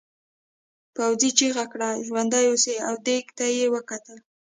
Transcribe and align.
پوځي 0.95 1.29
چیغه 1.37 1.65
کړه 1.71 1.89
ژوندي 2.07 2.43
شئ 2.63 2.75
او 2.87 2.95
دېگ 3.07 3.25
ته 3.37 3.45
یې 3.57 3.65
وکتل. 3.75 4.17